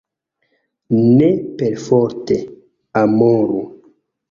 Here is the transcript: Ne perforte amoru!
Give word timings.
Ne 1.17 1.27
perforte 1.59 2.39
amoru! 3.05 3.63